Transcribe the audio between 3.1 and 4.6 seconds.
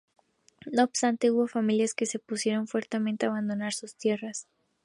a abandonar sus tierras.